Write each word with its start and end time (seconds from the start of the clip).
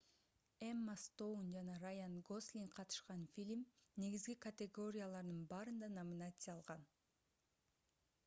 эмма 0.67 0.93
стоун 1.01 1.49
жана 1.55 1.73
раян 1.81 2.13
гослинг 2.29 2.71
катышкан 2.79 3.21
фильм 3.33 3.61
негизги 4.03 4.35
категориялардын 4.45 5.43
баарында 5.53 5.91
номинация 5.99 6.55
алган 6.55 6.89